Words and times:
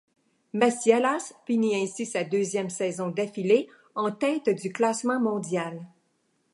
Massialas 0.53 1.35
finit 1.45 1.75
ainsi 1.75 2.07
sa 2.07 2.23
deuxième 2.23 2.71
saison 2.71 3.09
d'affilée 3.09 3.69
en 3.93 4.09
tête 4.11 4.49
du 4.49 4.73
classement 4.73 5.19
mondial. 5.19 5.79